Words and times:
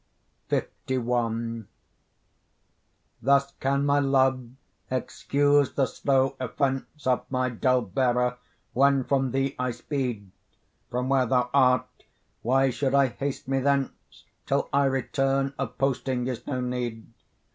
LI 0.49 1.65
Thus 3.21 3.51
can 3.59 3.85
my 3.85 3.99
love 3.99 4.49
excuse 4.89 5.73
the 5.75 5.85
slow 5.85 6.35
offence 6.39 7.05
Of 7.05 7.29
my 7.29 7.49
dull 7.49 7.81
bearer 7.83 8.37
when 8.73 9.03
from 9.03 9.29
thee 9.29 9.55
I 9.59 9.69
speed: 9.69 10.31
From 10.89 11.07
where 11.09 11.27
thou 11.27 11.51
art 11.53 11.85
why 12.41 12.71
should 12.71 12.95
I 12.95 13.09
haste 13.09 13.47
me 13.47 13.59
thence? 13.59 14.25
Till 14.47 14.69
I 14.73 14.85
return, 14.85 15.53
of 15.59 15.77
posting 15.77 16.25
is 16.25 16.47
no 16.47 16.61
need. 16.61 17.05